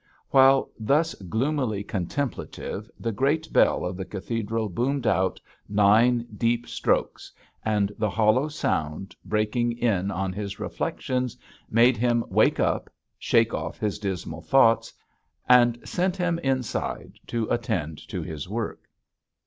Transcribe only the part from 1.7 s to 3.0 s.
contemplative,